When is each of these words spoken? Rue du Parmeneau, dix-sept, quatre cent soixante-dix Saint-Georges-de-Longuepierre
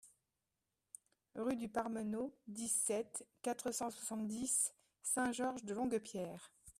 Rue 1.35 1.55
du 1.55 1.69
Parmeneau, 1.69 2.35
dix-sept, 2.47 3.23
quatre 3.43 3.71
cent 3.71 3.91
soixante-dix 3.91 4.73
Saint-Georges-de-Longuepierre 5.03 6.51